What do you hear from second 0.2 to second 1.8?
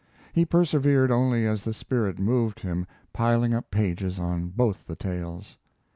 He persevered only as the